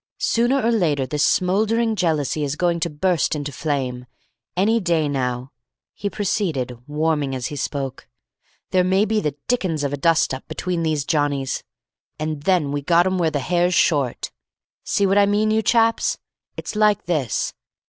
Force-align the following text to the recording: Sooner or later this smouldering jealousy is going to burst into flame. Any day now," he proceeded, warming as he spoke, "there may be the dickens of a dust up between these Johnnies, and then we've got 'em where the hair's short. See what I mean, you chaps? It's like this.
Sooner 0.17 0.59
or 0.63 0.71
later 0.71 1.05
this 1.05 1.23
smouldering 1.23 1.95
jealousy 1.95 2.43
is 2.43 2.55
going 2.55 2.79
to 2.79 2.89
burst 2.89 3.35
into 3.35 3.51
flame. 3.51 4.07
Any 4.57 4.79
day 4.79 5.07
now," 5.07 5.51
he 5.93 6.09
proceeded, 6.09 6.75
warming 6.87 7.35
as 7.35 7.45
he 7.53 7.55
spoke, 7.55 8.07
"there 8.71 8.83
may 8.83 9.05
be 9.05 9.21
the 9.21 9.35
dickens 9.47 9.83
of 9.83 9.93
a 9.93 9.97
dust 9.97 10.33
up 10.33 10.47
between 10.47 10.81
these 10.81 11.05
Johnnies, 11.05 11.63
and 12.17 12.41
then 12.41 12.71
we've 12.71 12.83
got 12.87 13.05
'em 13.05 13.19
where 13.19 13.29
the 13.29 13.41
hair's 13.41 13.75
short. 13.75 14.31
See 14.83 15.05
what 15.05 15.19
I 15.19 15.27
mean, 15.27 15.51
you 15.51 15.61
chaps? 15.61 16.17
It's 16.57 16.75
like 16.75 17.05
this. 17.05 17.53